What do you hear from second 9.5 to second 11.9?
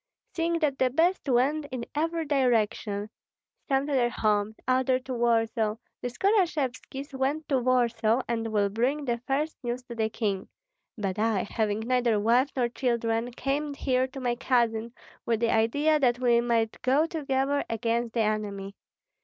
news to the king; but I, having